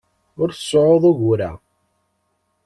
[0.41, 1.51] Ur tseɛɛuḍ ugur-a.